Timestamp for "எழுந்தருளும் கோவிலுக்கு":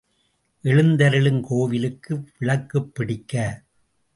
0.63-2.23